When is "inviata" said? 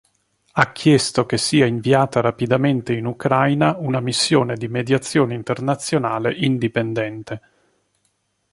1.67-2.21